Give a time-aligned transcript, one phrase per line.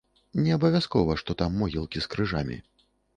[0.45, 2.59] Неабавязкова, што там могілкі з крыжамі.